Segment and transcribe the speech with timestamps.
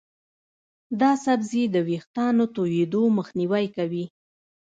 [1.01, 4.05] دا سبزی د ویښتانو تویېدو مخنیوی کوي.